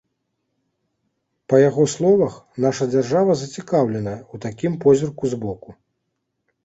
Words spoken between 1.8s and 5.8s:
словах, наша дзяржава зацікаўленая ў такім позірку збоку.